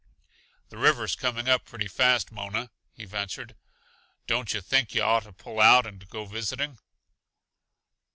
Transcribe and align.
"The 0.69 0.79
river's 0.79 1.15
coming 1.15 1.47
up 1.47 1.63
pretty 1.65 1.87
fast, 1.87 2.31
Mona," 2.31 2.71
he 2.91 3.05
ventured. 3.05 3.55
"Don't 4.25 4.51
yuh 4.51 4.59
think 4.59 4.95
yuh 4.95 5.03
ought 5.03 5.23
to 5.25 5.31
pull 5.31 5.59
out 5.59 5.85
and 5.85 6.09
go 6.09 6.25
visiting?" 6.25 6.79